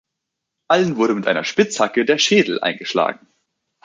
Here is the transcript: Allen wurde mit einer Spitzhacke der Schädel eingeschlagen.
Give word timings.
Allen 0.67 0.95
wurde 0.95 1.13
mit 1.13 1.27
einer 1.27 1.43
Spitzhacke 1.43 2.05
der 2.05 2.17
Schädel 2.17 2.59
eingeschlagen. 2.59 3.27